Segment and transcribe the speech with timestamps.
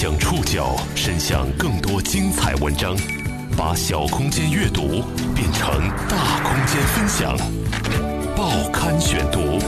[0.00, 2.96] 将触角伸向更多精彩文章，
[3.56, 5.02] 把小空间阅读
[5.34, 5.68] 变成
[6.08, 7.36] 大空间分享。
[8.36, 9.58] 报刊选读，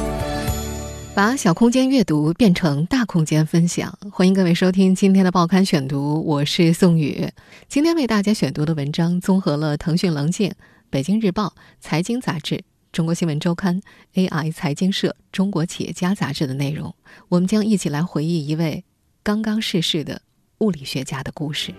[1.16, 3.92] 把小空间阅读变成大空间分享。
[4.12, 7.28] 欢迎各位收听今天的报刊选读，我是宋宇。
[7.66, 10.52] 今天为大家选读的文章综合了腾讯棱镜、
[10.90, 12.62] 北京日报、财经杂志、
[12.92, 13.80] 中国新闻周刊、
[14.14, 16.94] AI 财经社、中国企业家杂志的内容。
[17.30, 18.84] 我们将一起来回忆一位。
[19.30, 20.20] 刚刚逝世的
[20.58, 21.72] 物理学家的故事。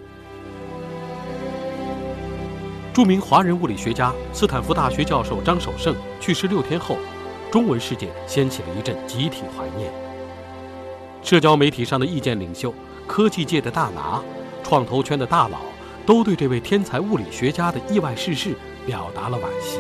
[2.94, 6.96] 著名华人物理学家、斯坦福大学教授张守胜去世六天后，
[7.52, 9.92] 中文世界掀起了一阵集体怀念。
[11.22, 12.74] 社交媒体上的意见领袖、
[13.06, 14.24] 科技界的大拿、
[14.64, 15.60] 创投圈的大佬，
[16.06, 18.56] 都对这位天才物理学家的意外逝世
[18.86, 19.78] 表达了惋惜。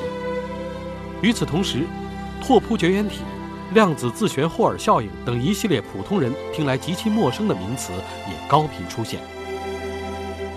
[1.22, 1.88] 与此同时，
[2.45, 3.22] 拓扑绝缘体。
[3.73, 7.94] 量子自旋霍尔效应等一系列普通人听来极其陌生的名词
[8.27, 9.21] 也高频出现。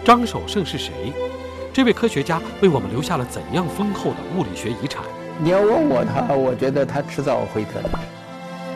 [0.04, 1.12] 张守胜是谁？
[1.72, 5.04] 这位科学家为我们留下了怎样丰厚的物理学遗产？
[5.40, 7.82] 你要问我他，我觉得他迟早会得。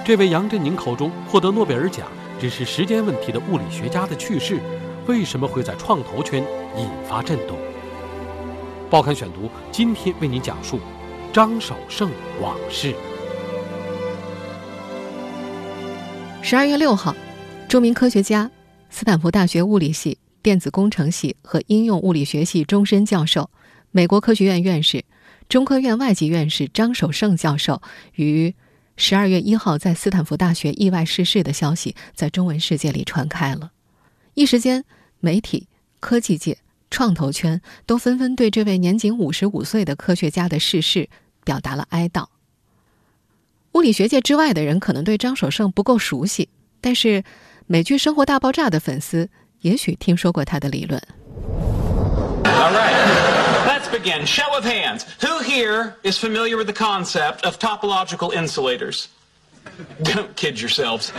[0.04, 2.06] 这位杨振宁口中获得诺贝尔奖
[2.40, 4.60] 只是时间问题的物理学家的去世，
[5.06, 6.42] 为什么会在创投圈
[6.76, 7.58] 引发震动？
[8.88, 10.78] 报刊选读今天为您讲述
[11.32, 12.08] 张守胜
[12.40, 12.94] 往事。
[16.48, 17.14] 十二月六号，
[17.68, 18.50] 著名科学家、
[18.88, 23.50] 斯坦福大学物理系、电子工程系和应用物理学系终身教授、
[23.90, 25.04] 美国科学院院士、
[25.50, 27.82] 中科院外籍院士张守胜教授
[28.14, 28.54] 于
[28.96, 33.72] 十二月一号在斯坦福大学意外逝世的消息在中文世界里传开了。
[34.32, 34.86] 一时间，
[35.20, 35.68] 媒体、
[36.00, 36.56] 科技界、
[36.90, 41.10] 创投圈都纷纷对这位年仅五十五岁的科学家的逝世
[41.44, 42.26] 表达了哀悼。
[43.78, 46.48] 物理学界之外的人可能对张守胜不够熟悉，
[46.80, 47.22] 但是
[47.68, 51.00] 美剧《生活大爆炸》的粉丝也许听说过他的理论。
[52.42, 52.92] All right,
[53.68, 54.26] let's begin.
[54.26, 55.02] Show of hands.
[55.20, 59.04] Who here is familiar with the concept of topological insulators?
[60.02, 61.10] Don't kid yourselves.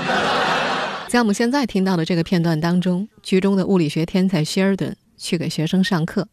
[1.08, 6.28] 在我们现在听到的这个片段当中，剧中的物理学天才希尔顿去给学生上课，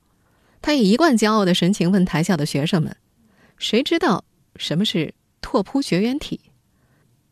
[0.60, 2.96] 他以一贯骄傲的神情问台下的学生们
[3.58, 4.24] ：“谁知道
[4.56, 5.14] 什么是？”
[5.48, 6.40] 拓扑绝缘体，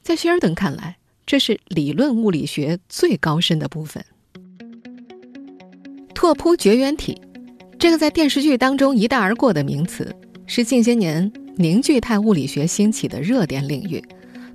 [0.00, 4.04] 在希尔顿看来，这是理论物理学最高深的部分。
[6.14, 7.20] 拓扑绝缘体，
[7.76, 10.14] 这个在电视剧当中一带而过的名词，
[10.46, 14.00] 是近些年凝聚态物理学兴起的热点领域。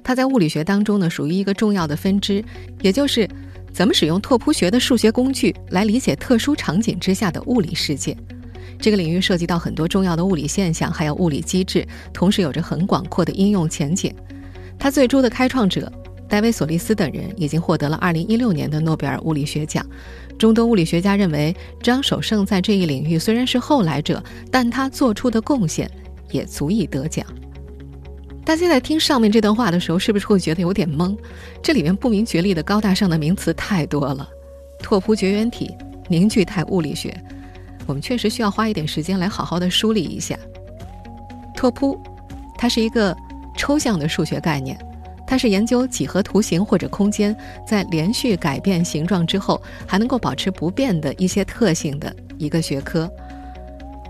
[0.05, 2.41] 它在物理学当中呢，属于一个重要的分支，
[2.81, 3.27] 也就是
[3.73, 8.15] 怎么使用拓扑学的数学工具来理解特殊场景之下的物理世界。
[8.79, 14.13] 这个领域涉及到很多重要的物理现象，还有物理机制，同时有着很广阔的应用前景。
[14.77, 15.91] 他最初的开创者
[16.29, 19.85] 戴维·索利斯等人已经获得了2016年的诺贝尔物理学奖。
[20.37, 21.53] 众多物理学家认为，
[21.83, 25.91] 张守胜在这一领域虽然是后来者，但他做出的贡献
[26.31, 27.25] 也足以得奖。
[28.45, 31.17] 大家在听上面这段话的时候，是不是会觉得有点懵？
[31.61, 34.27] 这里面不明觉厉的高大上的名词太多了：
[34.81, 35.75] 拓扑绝缘体、
[36.07, 37.13] 凝聚态物理学。
[37.89, 40.37] 我们确实需要花一点时间来好好的梳理一下。
[41.55, 41.99] 拓扑，
[42.55, 43.17] 它是一个
[43.57, 44.77] 抽象的数学概念，
[45.25, 47.35] 它是研究几何图形或者空间
[47.65, 53.11] 在连续改变形状之后还能够保持不变的一些特性的一个学科。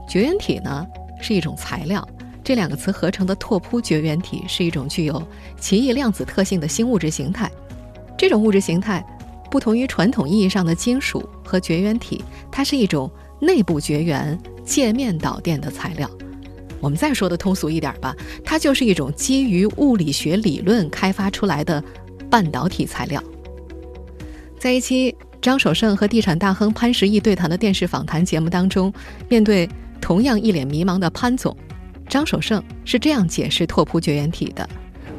[0.09, 0.85] 绝缘体呢
[1.21, 2.05] 是一种材料，
[2.43, 5.25] 这两个词合成的拓扑绝缘体是一种具有
[5.57, 7.49] 奇异量子特性的新物质形态。
[8.17, 9.01] 这种物质形态
[9.49, 13.09] 不同于传统意义上的金属和绝缘体，它是一种。
[13.39, 16.09] 内部绝缘界面导电的材料，
[16.79, 21.83] 我们再说的通俗一点吧，它就是一种基于物理学理论开发出来的
[22.29, 23.23] 半导体材料。
[24.59, 28.93] 在一期张守胜和地产大亨潘石屹对谈的电视访谈节目当中，
[29.29, 29.67] 面对
[30.01, 31.55] 同样一脸迷茫的潘总，
[32.09, 34.67] 张守胜是这样解释拓扑绝缘体的。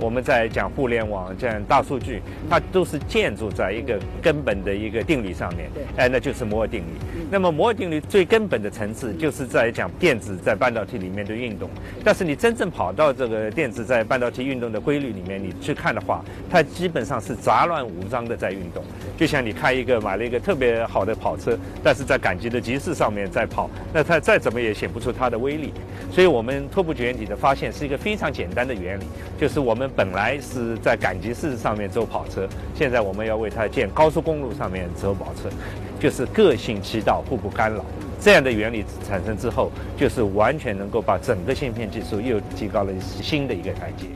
[0.00, 6.87] 我们在讲互联网、讲大数据，它都是建筑在一个根本的一个定律上面，哎，那就是摩尔定律。
[7.31, 11.69] 那么摩尔定律最根本的层次，就是在讲电子在半导体里面的运动。
[12.02, 18.82] 但是你真正跑到这个电子在半导体运动的规律里面，你去看的话，它基本上是杂乱无章的在运动。
[19.19, 25.75] 就像你开一个买了一个特别好的跑车，但是在赶集的集市上面在跑，那它再怎么也显不出它的威力。
[26.11, 29.05] 所以我们拓扑绝缘体的发现是一个非常简单的原理，
[29.38, 29.89] 就是我们。
[29.96, 35.50] 本来是在赶集市上面走跑车，现在我们要为它建高速公路上面走跑车，
[35.98, 37.84] 就是个性其道，互不干扰。
[38.20, 44.06] 这样的原理产生之后，就是完全能够把整个芯片技术又提高了新的一个台阶。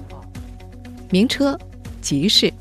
[1.11, 1.59] 名车，
[2.01, 2.53] 集市，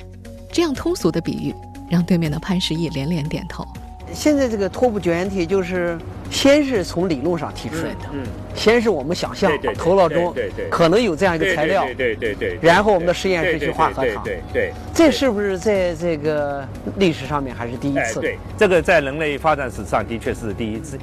[0.50, 1.54] 这样通俗的比喻，
[1.90, 3.64] 让对面的潘石屹连连点头。
[4.12, 5.98] 现在这个拓扑绝缘体就是
[6.34, 8.26] 先是从理论上提出来的，嗯，
[8.56, 9.48] 先是我们想象
[9.78, 10.34] 头脑中
[10.68, 16.66] 可能有这样一个材料，对对对，然后我们的实验室去化合糖，对对，这是不是在这个
[16.96, 18.20] 历史上面还是第一次？
[18.20, 20.98] 对，这个在人类发展史上的确是第一次。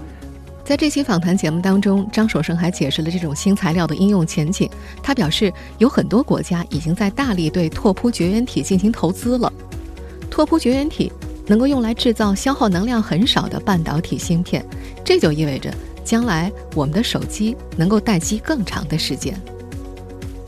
[0.65, 4.69] 在这期访谈节目当中，张守生还解释了这种新材料的应用前景。
[5.01, 9.51] 他表示，有很多国家已经在大力对拓扑绝缘体进行投资了。
[10.29, 11.11] 拓扑绝缘体。
[11.51, 14.65] 能够用来制造消耗能量很少的半导体芯片，
[15.03, 15.69] 这就意味着
[16.01, 19.37] 将来我们的手机能够待机更长的时间。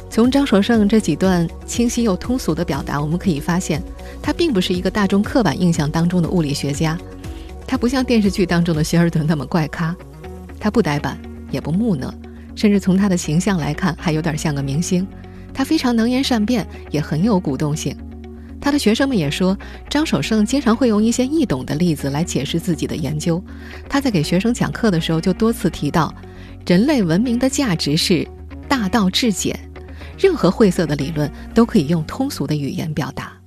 [0.10, 3.84] 从张守胜这几段清晰又通俗的表达，我们可以发现，
[4.22, 6.98] 他并不是一个大众刻板印象当中的物理学家，
[7.68, 9.94] 他不像电视剧当中的希尔顿那么怪咖，
[10.58, 11.20] 他不呆板
[11.52, 12.14] 也不木讷，
[12.56, 15.06] 甚至从他的形象来看，还有点像个明星。
[15.54, 17.94] 他非常能言善辩，也很有鼓动性。
[18.63, 19.57] 他的学生们也说，
[19.89, 23.44] 张守胜经常会用一些易懂的例子来解释自己的研究。
[23.89, 26.15] 他在给学生讲课的时候，就多次提到，
[26.65, 28.25] 人类文明的价值是
[28.69, 29.60] 大道至简，
[30.18, 33.38] 任何晦涩的理论都可以用通俗的语言表达。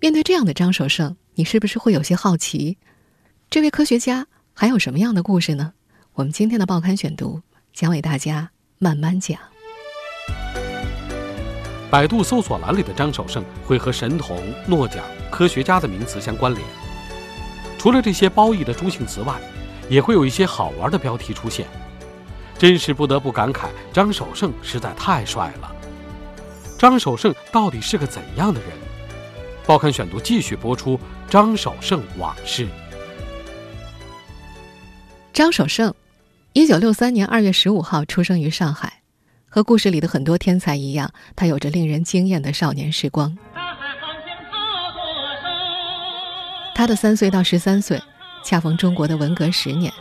[0.00, 2.78] 面对这样的张守胜，你是不是会有些好奇，
[3.50, 5.74] 这位科学家还有什么样的故事呢？
[6.14, 7.42] 我们今天的报刊选读
[7.74, 9.38] 将为大家慢慢讲。
[11.90, 16.62] 百度搜索栏里的张守胜会和神童、诺奖、科学家的名词相关联。
[17.78, 19.34] 除了这些褒义的中性词外，
[19.88, 21.66] 也会有一些好玩的标题出现，
[22.58, 25.74] 真是不得不感慨，张守胜实在太帅了。
[26.76, 28.70] 张守胜到底是个怎样的人？
[29.66, 30.98] 报刊选读继续播出
[31.28, 32.68] 张守胜往事。
[35.32, 35.94] 张守胜，
[36.52, 38.97] 一九六三年二月十五号出生于上海。
[39.48, 43.36] 和故事里的很多天才一样，他有着令人惊艳的少年时光。
[46.74, 48.00] 他的三岁到十三岁，
[48.44, 49.92] 恰逢中国的文革十年，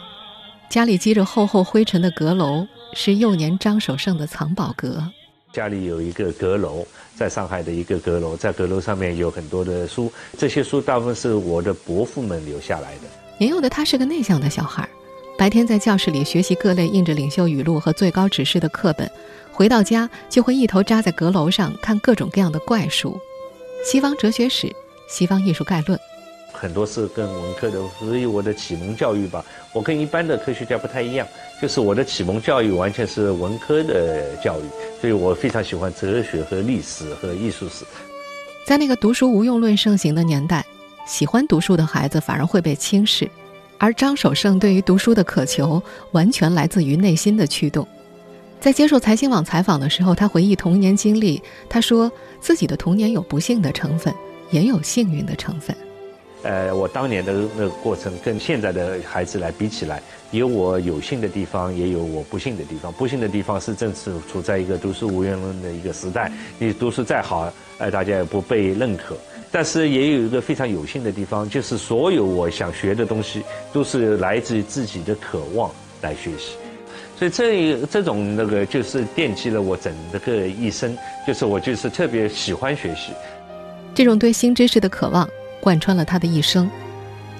[0.69, 5.11] 家里积着厚厚灰尘的阁楼是幼年张守胜的藏宝阁。
[5.53, 6.85] 家里有一个阁楼，
[7.15, 13.03] 在上海的一个阁楼，在阁楼上面有很多的书，这些书大部分是我的伯父们留下来的。
[13.39, 14.87] 年幼的他是个内向的小孩，
[15.37, 19.09] 白天在教室里学习各类印着领袖语录和最高指示的课本。
[19.51, 23.19] 回到家就会一头扎在阁楼上看各种各样的怪书，
[23.85, 24.75] 西方哲学史、
[25.07, 25.99] 西方艺术概论，
[26.51, 31.27] 很多是跟文科的，所以我的启蒙教育吧，我跟一般的科学家不太一样，
[31.61, 34.63] 就是我的启蒙教育完全是文科的教育，
[34.99, 37.85] 所以我非常喜欢哲学和历史和艺术史。
[38.65, 40.65] 在那个读书无用论盛行的年代，
[41.07, 43.27] 喜欢读书的孩子反而会被轻视，
[43.77, 45.81] 而张守胜对于读书的渴求
[46.11, 47.87] 完全来自于内心的驱动。
[48.59, 51.41] 在接受财新网采访的时候，他回忆童年经历。
[51.69, 54.13] 他说自己的童年有不幸的成分，
[54.49, 55.75] 也有幸运的成分。
[56.43, 60.01] 呃，我当年的那个过程跟现在的孩子来比起来，
[60.31, 62.91] 有我有幸的地方，也有我不幸的地方。
[62.93, 69.15] 不幸的地方是正是处在一个读书无用论的一个时代，你读书再好，呃，大家也不被认可。
[69.51, 75.71] 但是也有一个非常有幸的地方，就是所有我想学的东西，都是来自于自己的渴望
[76.01, 76.55] 来学习。
[77.17, 80.95] 所以这这种那个就是奠基了我整个一生，
[81.25, 83.11] 就是我就是特别喜欢学习。
[83.95, 85.27] 这种对新知识的渴望
[85.59, 86.69] 贯穿了他的一生。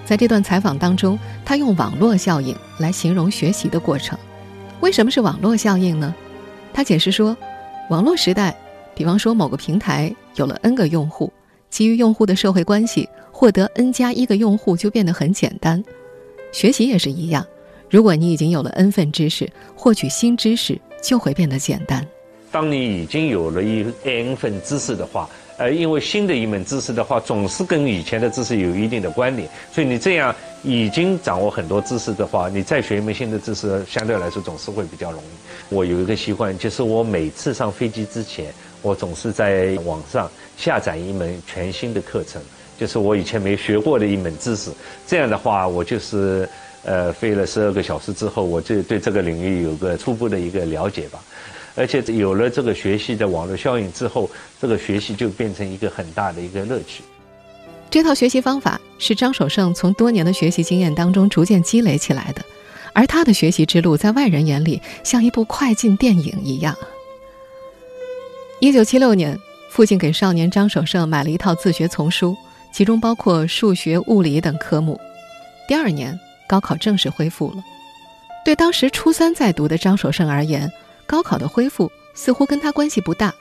[0.04, 4.18] 在这段采访当中，他用网络效应来形容学习的过程。
[4.80, 6.16] 为什么是网络效应呢？
[6.74, 7.36] 他解释说，
[7.90, 8.56] 网络时代，
[8.96, 11.32] 比方说某个平台有了 N 个用户，
[11.70, 15.84] 基于用户的社会关系，获得 N 加一个用户就变得很简单。
[16.52, 17.46] 学习也是一样。
[17.90, 22.06] 如果你已经有了 N 份知识，获取新知识就会变得简单。
[22.52, 30.34] 当你已经有了一 N 份知识的话，呃，因为新的一门知识的话，总是跟以前的知识有一定的关联，所以你这样
[30.64, 35.76] 已经掌握很多知识的话，你再学一门新的知识，相对来说总是会比较容易。
[35.76, 42.42] 我有一个习惯，就是我每次上飞机之前，我总是在网上下载一门全新的课程，
[42.80, 44.72] 就是我以前没学过的一门知识。
[45.08, 46.48] 这样的话，我就是。
[46.84, 51.22] 呃，飞了十二个小时之后，我就对这个领域有个初步的一个了解吧。
[51.76, 54.30] 而且有了这个学习的网络效应之后，
[54.62, 57.04] 这个学习就变成一个很大的一个乐趣。
[57.90, 62.42] 这套学习方法是张守胜从多年的学习经验当中逐渐积累起来的，
[62.94, 66.74] 而他的学习之路在外人眼里像一部快进电影一样。
[68.60, 72.36] 一九七六年，父亲给少年张守胜买了一套自学丛书，
[72.72, 75.00] 其中包括数学、物理等科目。
[75.68, 76.18] 第二年。
[76.50, 77.58] 高考正式恢复了，
[78.46, 80.72] 对当时初三在读的张守胜而言，
[81.06, 83.34] 高考的恢复似乎跟他关系不大。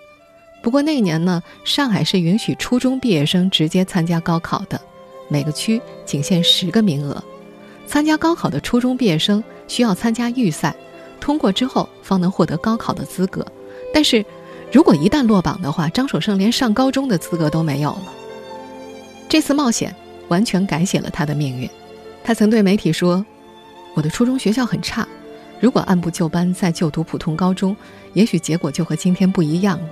[0.61, 4.80] 不过那年呢，上海是允许初中毕业生直接参加高考的，
[5.28, 7.23] 每个区仅限十个名额。
[7.87, 10.75] 参加高考的初中毕业生需要参加预赛，
[11.20, 13.46] 通过之后方能获得高考的资格。
[13.94, 14.26] 但是，
[14.73, 18.12] 如果一旦落榜的话，张守胜连上高中的资格都没有了。
[19.28, 19.94] 这次冒险
[20.28, 21.68] 完全改写了他的命运。
[22.23, 23.25] 他曾对媒体说
[23.94, 25.06] ：“我的初中学校很差，
[25.61, 27.76] 如果按部就班再就读普通高中，
[28.12, 29.88] 也许结果就和今天不一样了。”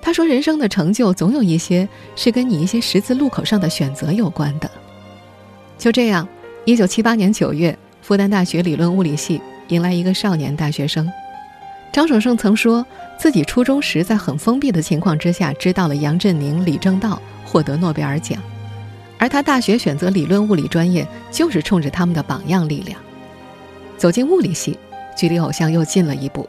[0.00, 4.70] 他说：“人生的成就总有一些是跟你一些十字路口上的选择有关的。”
[5.78, 6.28] 就这样，
[6.64, 11.10] 一九七八年九月，复旦大学理论物理系迎来一个少年大学生。
[11.96, 12.84] 张守胜曾说
[13.18, 18.38] 自己初中时在很封闭的情况之下，知道了杨振宁、李政道获得诺贝尔奖。
[19.16, 23.00] 而他大学选择理论物理专业，就是冲着他们的榜样力量。
[23.96, 24.78] 走进物理系，
[25.16, 26.46] 距离偶像又近了一步。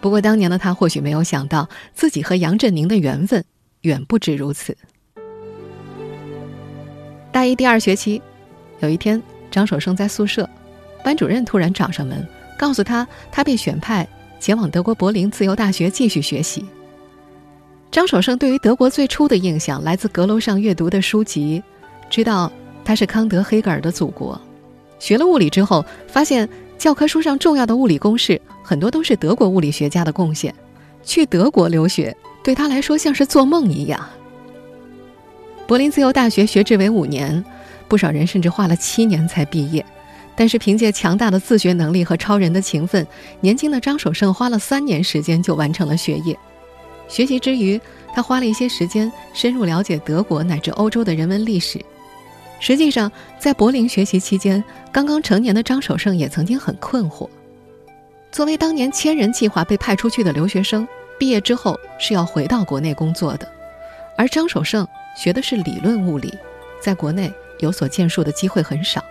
[0.00, 3.44] 不过当年的他或许没有想到，自己和杨振宁的缘分
[3.82, 4.76] 远不止如此。
[7.30, 8.20] 大一第二学期，
[8.80, 10.50] 有一天，张守胜在宿舍，
[11.04, 12.26] 班主任突然找上门，
[12.58, 14.04] 告诉他他被选派
[14.40, 16.64] 前往德国柏林自由大学继续学习。
[17.90, 21.62] 张守胜对于德国最初的印象来自阁楼上阅读的书籍。
[22.08, 22.50] 知道
[22.84, 24.40] 他是康德、黑格尔的祖国，
[24.98, 30.52] 学了物理之后，发现教科书上重要的物理公式很多都是德国物理学家的贡献。
[31.02, 34.00] 去德国留学对他来说像是做梦一样。
[35.66, 37.44] 柏林自由大学学制为五年，
[37.86, 39.84] 不少人甚至花了七年才毕业，
[40.40, 43.06] 但是凭借强大的自学能力和超人的勤奋，
[43.42, 46.34] 年轻的张守胜花了三年时间就完成了学业。
[47.08, 47.78] 学习之余，
[48.14, 51.78] 他花了一些时间深入了解德国乃至欧洲的人文历史。
[52.58, 57.28] 实际上，在柏林学习期间，刚刚成年的张守胜也曾经很困惑。
[58.32, 63.46] 作为当年千人计划被派出去的留学生，毕业之后是要回到国内工作的，
[64.16, 66.32] 而张守胜学的是理论物理，
[66.80, 69.04] 在国内有所建树的机会很少。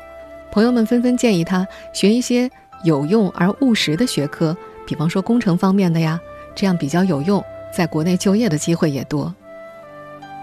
[0.51, 2.49] 朋友们纷纷建议他学一些
[2.83, 6.19] 有用而务实的学科，比方说工程方面的呀，
[6.55, 9.33] 这样比较有用，在国内就业的机会也多。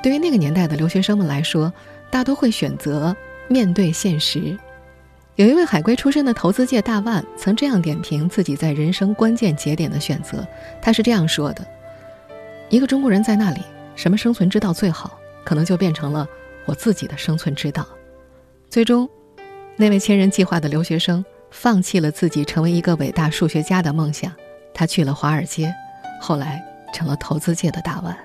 [0.02, 1.72] 对于那个年代的留学生们来说，
[2.10, 3.16] 大多会选择
[3.48, 4.56] 面对现实。
[5.34, 10.46] 有一位海归出身的投资界大腕曾这样点评自己在人生关键节点的选择，
[10.80, 11.66] 他是这样说的
[12.70, 13.60] ：“一个中国人在那里，
[13.96, 16.26] 什么生存之道最好，可能就变成了
[16.64, 17.86] 我自己的生存之道。”
[18.70, 19.08] 最终，
[19.78, 24.32] 那位千人计划的留学生放弃了自己成为一个伟大数学家的梦想，
[24.72, 25.72] 他去了华尔街，
[26.20, 26.64] 后来
[26.94, 28.16] 成了投资界的大腕。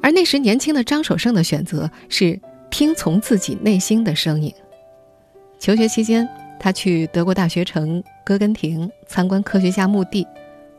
[0.00, 4.54] 而那时年轻的张守胜的选择是听从自己内心的声音。
[5.58, 6.26] 求学期间，
[6.58, 10.26] 他去德国大学城哥根廷参观科学家墓地，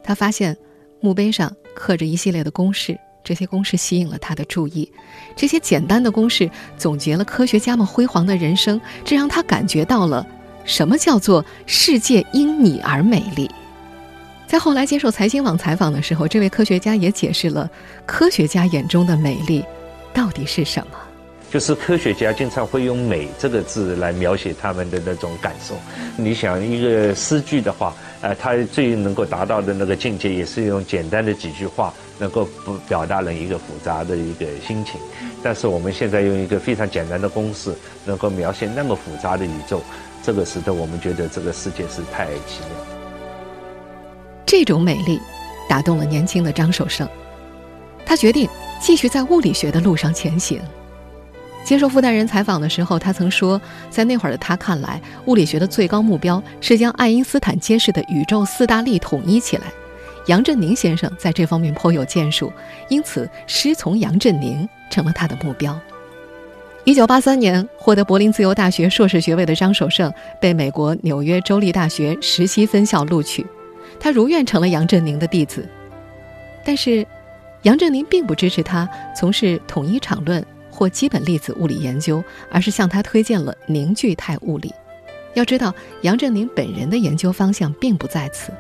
[0.02, 0.58] 他发现
[1.02, 4.92] 墓碑上刻着一系列的公式，这些公式吸引了他的注意。
[5.36, 10.26] 这些简单的公式总结了科学家们辉煌的人生，这让他感觉到了
[10.66, 13.50] 什么叫做世界因你而美丽。
[14.48, 17.70] 在后来接受财经网采访的时候，这位科学家也解释了
[18.06, 19.64] 科学家眼中的美丽
[20.14, 20.94] 到底是什么。
[21.50, 25.76] 就是科学家经常会用“美”这个字来描写他们的那种感受。
[26.16, 35.02] 你想一个诗句的话，呃，它最能够达到的那个境界，也是用简单的几句话能够不表达了一个复杂的一个心情。
[35.42, 37.74] 但是我们现在用一个非常简单的公式，
[38.06, 39.82] 能够描写那么复杂的宇宙，
[40.22, 42.96] 这个使得我们觉得这个世界是太奇妙。
[44.46, 45.20] 这种美丽
[45.68, 47.10] 打动了年轻的张守胜，
[48.06, 48.48] 他决定
[48.80, 50.62] 继续在物理学的路上前行。
[51.64, 53.60] 接受复旦人采访的时候，他曾说，
[53.90, 59.64] 在那会儿的他看来，物理学的最高目标是将爱因斯坦揭示的宇宙四大力统一起来。
[60.28, 62.52] 杨振宁先生在这方面颇有建树，
[62.90, 65.80] 因此师从杨振宁成了他的目标。
[66.84, 73.46] 一九八三年获得柏林自由大学硕士学位的张守胜，被美国纽约州立大学实习分校录取。
[74.00, 75.68] 他如愿成了杨振宁的弟子，
[76.64, 77.06] 但是，
[77.64, 84.74] 杨振宁并不支持他从事统一场论或基本粒子物理研究，而是向他推荐了凝聚态物理。
[85.36, 88.52] 要知道，杨振宁本人的研究方向并不在此。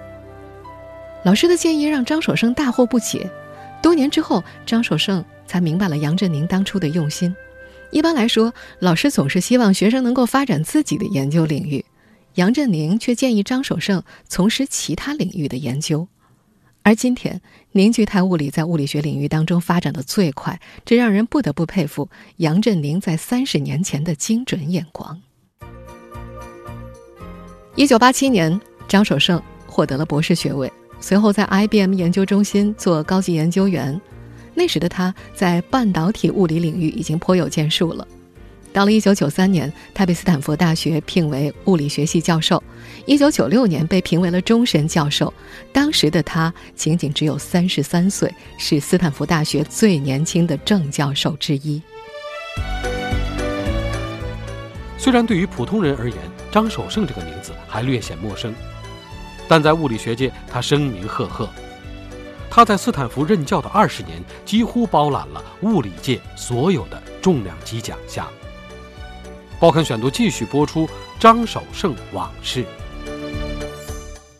[1.24, 3.30] 老师的建议让张守胜大惑不解。
[3.82, 7.36] 多年之后，张守胜才明白了杨振宁当初的用心。
[7.92, 11.84] 一般来说，老师总是希望学生能够发展自己的研究领域。
[12.36, 16.08] 杨振宁却建议张守胜从事其他领域的研究，
[16.82, 17.42] 而今天
[17.74, 25.22] 凝聚态物理在物理学领域当中发展的最快，这让人不得不佩服杨振宁在三十年前的精准眼光。
[27.75, 34.00] 一九八七年，张守胜获得了博士学位，随后在 IBM 研究中心做高级研究员。
[34.53, 38.08] 那时的他在半导体物理领域已经颇有建树了。
[38.74, 42.63] 到了1993年，他被斯坦福大学聘为物理学系教授
[43.05, 45.34] ；1996年被评为了终身教授。
[45.74, 51.81] 当时的他仅仅只有33岁，是斯坦福大学最年轻的正教授之一。
[54.98, 56.17] 虽然对于普通人而言，
[56.51, 58.53] 张守胜这个名字还略显陌生，
[59.51, 61.50] 但在物理学界，他声名赫赫。
[62.50, 68.25] 他在斯坦福任教的二十年，几乎包揽了物理界所有的重量级奖项。
[69.60, 70.88] 报刊选读继续播出
[71.20, 72.63] 张守胜往事。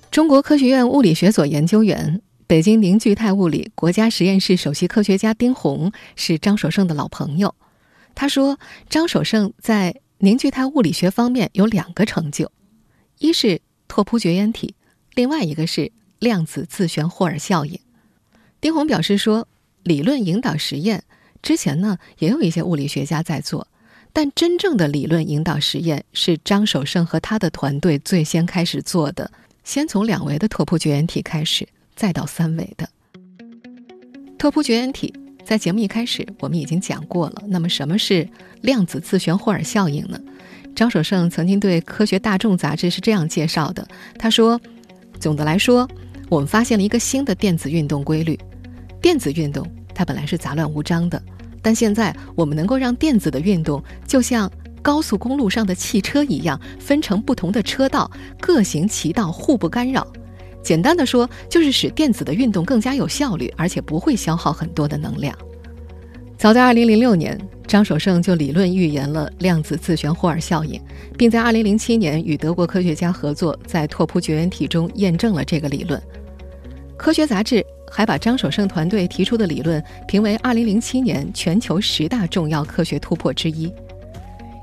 [0.10, 7.54] 中国科学院物理学所研究员、北京凝聚态物理国家实验室首席科学家丁红是张守胜的老朋友。
[8.16, 12.50] 他说，张守胜在凝聚态物理学方面有两个成就，
[13.20, 14.74] 一是拓扑绝缘体，
[15.14, 17.80] 另外一个是量子自旋霍尔效应。
[18.60, 19.48] 丁红表示说
[19.84, 21.04] ：“理论引导实验
[21.42, 23.68] 之前呢，也有一些物理学家在做，
[24.14, 29.32] 但真正的理论引导实验是张守胜和他的团队最先开始做的。
[29.64, 32.90] 先从两维的拓扑绝缘体开始，再到三维的
[34.38, 35.14] 拓扑绝缘体。
[35.44, 37.44] 在节目一开始，我们已经讲过了。
[37.48, 38.30] 那么，什么是
[38.62, 40.20] 量子自旋霍尔效应呢？
[40.76, 43.86] 张守胜曾经对《科学大众》杂志是这样介绍的：
[44.18, 44.62] 他说，
[45.22, 45.88] 总的来说，
[46.28, 48.38] 我们发现了一个新的电子运动规律。”
[49.00, 51.22] 电子运动它本来是杂乱无章的，
[51.62, 54.52] 但现在我们能够让电子的运动就像
[54.82, 58.10] 高速公路上的汽车一样，分成不同的车道，
[58.40, 60.06] 各行其道，互不干扰。
[60.64, 65.36] 简单的说，就是使电子的运动更加有效率，而且不会消耗很多的能量。
[66.42, 70.82] 早在2006年，张守胜就理论预言了量子自旋霍尔效应，
[71.16, 76.02] 并在2007年与德国科学家合作，在拓扑绝缘体中验证了这个理论。
[76.98, 77.64] 科学杂志。
[77.94, 83.70] 还把张守胜团队提出的理论评为2007年全球十大重要科学突破之一。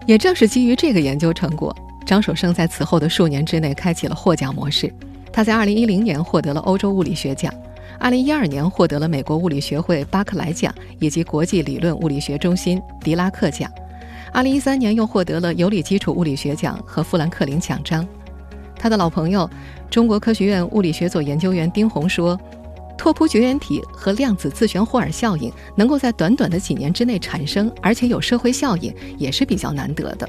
[0.07, 4.91] 也正是基于这个研究成果，张守胜在此后的数年之内开启了获奖模式。
[5.31, 7.53] 他在2010年获得了欧洲物理学奖
[8.01, 13.71] ，2012年获得了美国物理学会巴克莱奖以及国际理论物理学中心狄拉克奖
[14.35, 18.07] ，2013年又获得了尤里基础物理学奖和富兰克林奖章。
[18.77, 19.49] 他的老朋友，
[19.91, 22.39] 中国科学院物理学所研究员丁红说。
[23.01, 30.29] 拓扑绝缘体和量子自旋霍尔效应能够在短短的几年之内产生，而且有社会效应，也是比较难得的。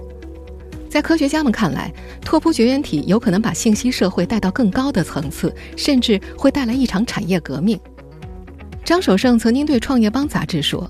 [0.90, 7.80] 在科学家们看来，拓扑绝缘体有可能把信息社会带到更高的层次，甚至会带来一场产业革命。
[8.84, 10.90] 张守胜曾经对《创业邦》杂志说：“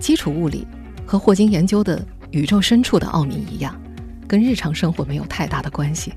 [0.00, 0.66] 基础物理
[1.06, 3.80] 和霍金研究的宇宙深处的奥秘一样，
[4.26, 6.12] 跟日常生活没有太大的关系。”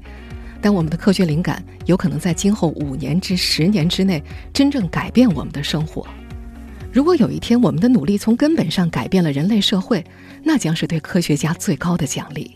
[0.59, 6.05] 但我们的科学灵感有可能在今后五年至十年之内真正改变我们的生活。
[6.91, 10.03] 如果有一天我们的努力从根本上改变了人类社会，
[10.43, 12.55] 那将是对科学家最高的奖励。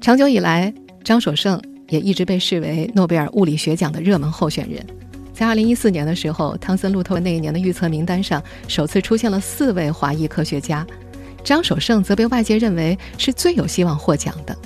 [0.00, 0.72] 长久以来，
[1.04, 1.60] 张守胜
[1.90, 4.82] 也一直被视为诺贝尔物理学奖的热门候选人。
[5.34, 10.86] 在2014年的时候，汤森路透那一年的预测名单上首次出现了四位华裔科学家，
[11.44, 14.56] 张守胜则被外界认为是最有希望获奖的。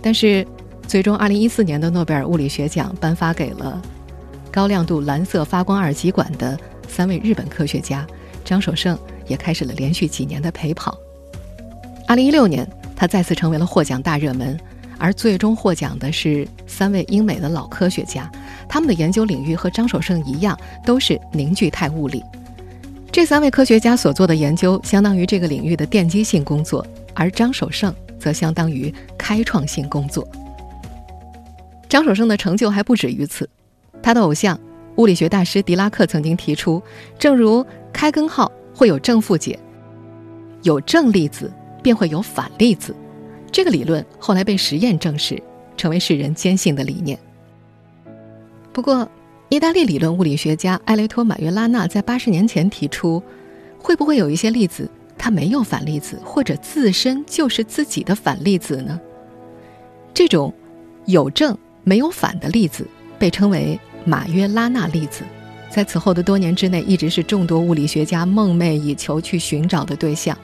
[0.00, 0.46] 但是，
[0.86, 3.82] 最终，2014年的诺贝尔物理学奖颁发给了
[4.52, 6.56] 高亮度蓝色发光二极管的
[6.88, 8.06] 三位日本科学家。
[8.44, 10.96] 张守胜也开始了连续几年的陪跑。
[12.06, 12.68] 2016年，
[13.00, 14.60] 他再次成为了获奖大热门，
[14.98, 18.30] 而最终获奖的是三位英美的老科学家，
[18.68, 22.22] 他们的研究领域和张守胜一样，都是凝聚态物理。
[23.10, 27.90] 这三位科学家所做的研究，相当于这个领域的奠基性工作，而张守胜。
[28.18, 30.28] 则相当于开创性工作。
[31.88, 33.48] 张守胜的成就还不止于此，
[34.02, 34.60] 他的偶像
[34.96, 36.82] 物理学大师狄拉克曾经提出，
[37.18, 39.58] 正如开根号会有正负解，
[40.64, 41.50] 有正粒子
[41.82, 42.94] 便会有反粒子，
[43.50, 45.42] 这个理论后来被实验证实，
[45.76, 47.18] 成为世人坚信的理念。
[48.72, 49.08] 不过，
[49.48, 53.22] 意大利理论物理学家埃雷托马约拉纳在八十年前提出，
[53.78, 54.88] 会不会有一些粒子？
[55.18, 58.98] 它没有反粒子，或者自身就是自己的反粒子呢？
[60.14, 60.54] 这种
[61.04, 62.86] 有正没有反的粒子
[63.18, 65.24] 被称为马约拉纳粒子，
[65.68, 70.36] 在此后的多年之内，一直是众多物理学家梦寐以求去寻找的对象。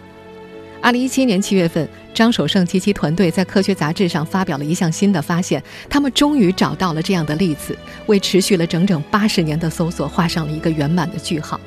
[0.87, 11.61] 二零一七年七月份，张守胜及其团队在科学杂志上发表了一项新的发现，他们终于找到了这样的粒子，为持续了整整八十年的搜索画上了一个圆满的句号。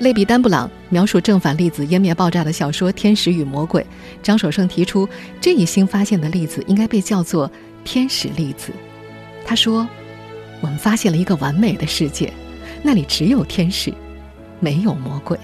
[0.00, 3.80] 类比丹布朗描述正反粒子湮灭爆炸的小说《天使与魔鬼》，
[4.22, 5.08] 张守胜提出
[5.40, 7.50] 这一新发现的粒子应该被叫做
[7.84, 8.70] 天使粒子。
[9.46, 9.88] 他说
[10.60, 12.30] ：“我们发现了一个完美的世界，
[12.82, 13.90] 那里只有天使，
[14.58, 15.38] 没有魔鬼。”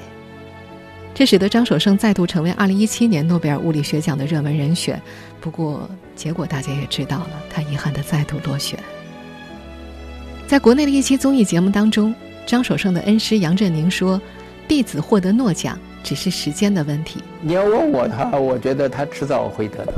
[1.17, 5.01] 这使得张守胜再度成为2017年诺贝尔物理学奖的热门人选。
[5.41, 8.79] 不过，结果大家也知道了，他遗憾的再度落选。
[10.47, 14.21] 在国内的一期综艺节目当中，张守胜的恩师杨振宁说
[14.69, 19.95] ：“弟子获得诺奖只是时间的问题。”你要问我他，我觉得他迟早会得的，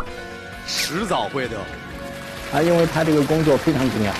[0.69, 1.57] 迟早会得。
[2.53, 4.15] 啊，因为他这个工作非常重要，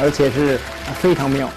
[0.00, 0.58] 而且是
[0.94, 1.50] 非常妙。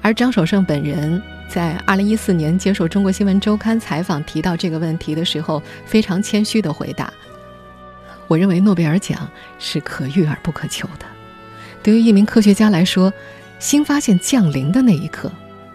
[0.00, 1.22] 而张守胜本人。
[1.48, 7.10] 在二零一四年接受《中国新闻周刊》采访提到这个问题的时候，非常谦虚的回答
[8.28, 9.28] ：“我认为诺贝尔奖
[9.58, 11.06] 是可遇而不可求的。
[11.82, 13.12] 对于一名科学家来说，
[13.58, 15.30] 新发现降临的那一刻，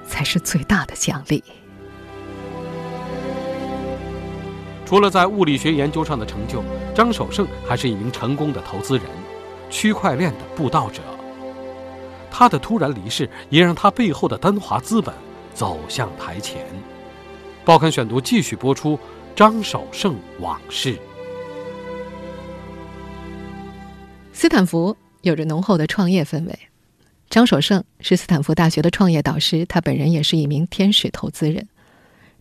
[0.06, 1.44] 才是最大的奖励。”
[4.86, 6.62] 除了在物理学研究上的成就，
[6.94, 9.06] 张守胜还是一名成功的投资人，
[9.70, 11.02] 区块链的布道者。
[12.30, 15.16] 他的突然离世，也让他背后的丹华资本。
[15.54, 16.66] 走向台前，
[17.64, 18.98] 报刊选读继续播出
[19.36, 20.98] 张守胜往事。
[24.34, 26.60] 斯坦福有着浓厚的创业氛围，
[27.30, 31.68] 张守胜是斯坦福大学的创业导师，他本人也是一名天使投资人。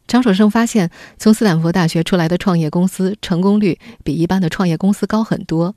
[0.07, 5.77] 张守胜发现，从斯坦福大学出来的创业公司成功率比一般的创业公司高很多。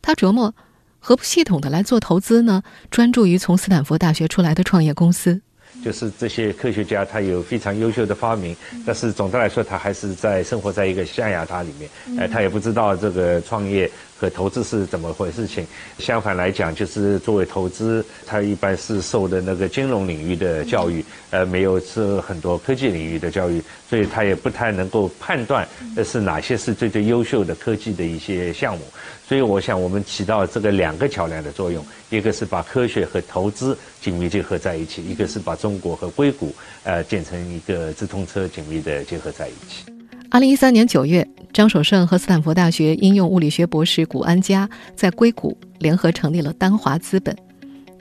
[0.00, 0.54] 他琢磨，
[1.00, 2.62] 何不系统的来做投资呢？
[2.90, 5.42] 专注于从斯坦福大学出来的创业公司。
[5.82, 8.54] 就是这些科学家，他有非常优秀的发明，
[8.86, 15.66] 但是总的来说，他还是在生活在一个象牙塔里面，哎，他也不知道这个创业和投资是怎么回事情。
[15.98, 25.66] 相反来讲，就是作为投资，它一般是受的那个金融领域的教育，呃，没有是很多科技领域的教育，所以它也不太能够判断
[26.04, 28.84] 是哪些是最最优秀的科技的一些项目。
[29.26, 39.93] 所以我想，我们起到这个两个桥梁的作用，一个是把科学和投资紧密结合在一起，一个是把中国和硅谷呃建成一个直通车紧密的结合在一起。
[40.34, 47.36] 二零一三年九月，张守胜和斯坦福大学应用物理学博士古安佳在硅谷联合成立了丹华资本。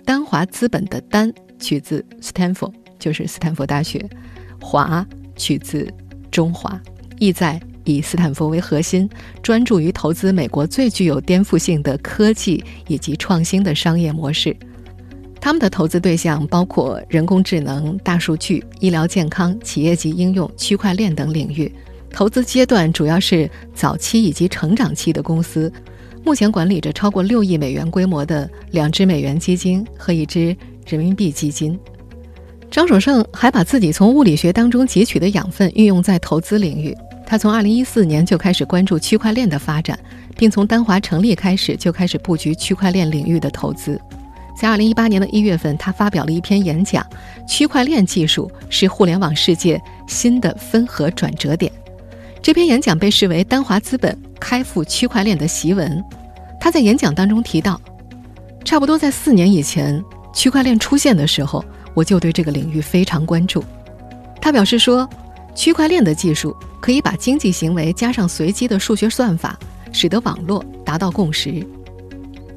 [0.04, 4.00] 丹华资本的“丹”取自 Stanford，就是斯坦福大学
[4.60, 5.06] ；“华”
[5.38, 5.88] 取自
[6.32, 6.82] 中华，
[7.19, 7.62] 意在。
[7.84, 9.08] 以斯坦福为核心，
[9.43, 14.58] 专注于投资美国最具有颠覆性的科技以及创新的商业模式。
[15.39, 21.72] 他们的投资对象包括人工智能、大数据、医疗健康、企业级应用、区块链等领域。
[22.13, 25.73] 投资阶段主要是早期以及成长期的公司。
[26.23, 30.56] 目前管理着超过六亿美元规模的两支美元基金和一支
[30.88, 31.78] 人民币基金。
[32.71, 36.95] 张守胜还把自己从物理学当中汲取的养分运用在投资领域。
[37.26, 39.99] 他从2014年就开始关注区块链的发展，
[40.38, 43.99] 并从丹华成立开始就开始布局区块链领域的投资。
[44.56, 47.06] 在2018年的一月份，他发表了一篇演讲
[47.47, 51.71] ：“区块链技术是互联网世界新的分合转折点。”
[52.43, 56.03] 这篇演讲被视为丹华资本开赴区块链的檄文。
[56.60, 57.79] 他在演讲当中提到，
[58.65, 60.03] 差不多在四年以前，
[60.34, 63.63] 区块链出现的时候，我就对这个领域非常关注。
[64.41, 65.10] 他表示说。
[65.56, 69.56] 区块链的技术可以把经济行为加上随机的数学算法，
[69.91, 71.63] 使得网络达到共识。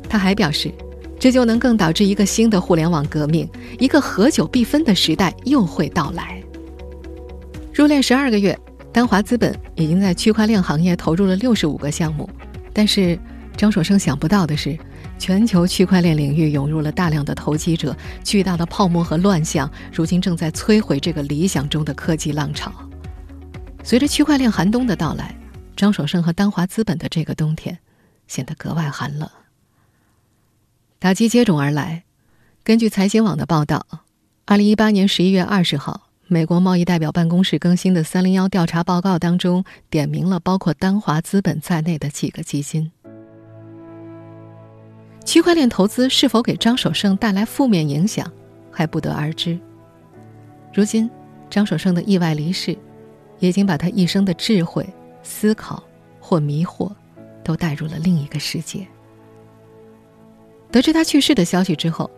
[0.09, 0.73] 他还表示，
[1.21, 3.47] 这就能更导致一个新的互联网革命，
[3.79, 6.43] 一个合久必分的时代又会到来。
[7.75, 8.59] 入链十二个月，
[8.97, 12.27] 丹华资本已经在区块链行业投入了六十五个项目。
[12.73, 13.19] 但是，
[13.55, 14.75] 张守胜想不到的是。
[15.19, 22.73] 全球区块链领域涌入了大量的投机者，巨大的泡沫和乱象，如今正在摧毁这个理想中的科技浪潮。
[23.85, 25.37] 随着区块链寒冬的到来，
[25.77, 27.79] 张守胜和丹华资本的这个冬天
[28.27, 29.29] 显得格外寒冷。
[30.99, 32.05] 打击接踵而来。
[32.65, 33.87] 根据财新网的报道，
[34.47, 42.91] 二零一八年十一月二十号，美国贸易代表办公室更新的“三零幺”调查报告当中，点名了包括丹华资本在内的几个基金。
[45.25, 48.29] 区块链投资是否给张守胜带来负面影响，
[48.73, 49.57] 还不得而知。
[50.75, 51.09] 如今，
[51.49, 52.77] 张守胜的意外离世，
[53.39, 54.85] 已经把他一生的智慧、
[55.23, 55.81] 思考
[56.19, 56.91] 或迷惑，
[57.45, 58.85] 都带入了另一个世界。
[60.73, 62.11] 得知他去世的消息之后，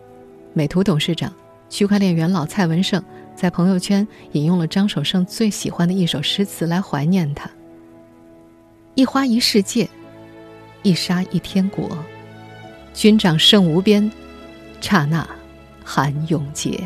[0.55, 1.31] 美图董事长、
[1.69, 3.03] 区块链元老蔡文胜
[3.39, 7.49] 在朋友圈引用了张守胜最喜欢的一首诗词来怀念他
[8.97, 9.89] ：“一花一世界，
[10.83, 11.97] 一沙一天国。”
[12.93, 14.11] 军长胜无边，
[14.81, 15.25] 刹那
[15.85, 16.83] 寒永结。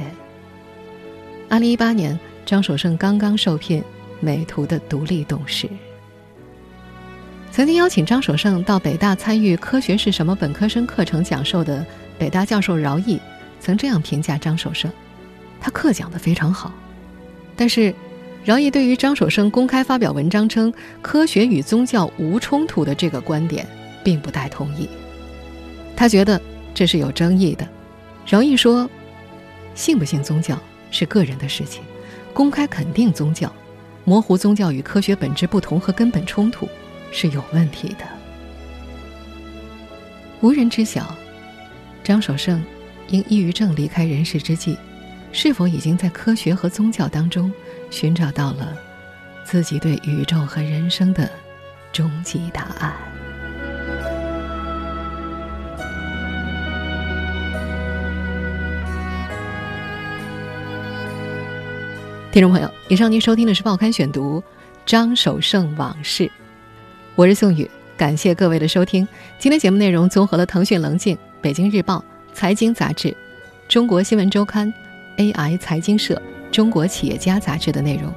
[1.48, 3.82] 二零一八年，张守胜刚刚受聘
[4.20, 5.66] 美图的独立董事。
[7.50, 11.82] 曾经邀请张守胜到北大参与“科学是什么”本科生课程讲授的
[12.18, 13.18] 北大教授饶毅，
[13.58, 14.92] 曾这样评价张守胜：
[15.62, 16.74] 他课讲的非常好，
[17.54, 17.94] 但是
[18.44, 23.64] 饶毅对于张守胜公开发表文章称科学与宗教无冲突的这个观点，
[24.02, 24.88] 并不太同意。
[25.94, 26.42] 他觉得
[26.74, 27.64] 这是有争议的。
[28.26, 28.90] 饶毅说
[29.76, 30.58] ：“信不信宗教
[30.90, 31.80] 是个人的事情，
[32.34, 33.52] 公开肯定宗教，
[34.04, 36.68] 模糊宗教与科学本质不同和根本冲突，
[37.12, 38.04] 是有问题的。”
[40.42, 41.14] 无人知晓，
[42.02, 42.60] 张守胜
[43.06, 44.76] 因抑郁症离开人世之际，
[45.32, 47.50] 是否已经在科学和宗教当中
[47.90, 48.76] 寻找到了
[49.44, 51.28] 自己对宇宙和人生的
[51.90, 52.92] 终极答案？
[62.30, 64.40] 听众朋友，以上您收听的是《报刊选读》，
[64.86, 66.30] 张守胜往事。
[67.14, 69.06] 我是宋宇，感谢各位的收听。
[69.38, 73.14] 今天节目内容综合了腾讯棱镜、北京日报、财经杂志、
[73.68, 74.72] 中国新闻周刊、
[75.22, 78.12] AI 财经社、中国企业家杂志的内容。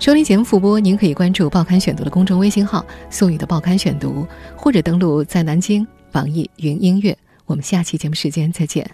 [0.00, 7.16] 收听节目复播，您可以关注《报刊选读》的公众微信号“宋宇的报刊选读”，或者登录在南京网易云音乐。
[7.46, 8.90] 我们下期节目时间再见。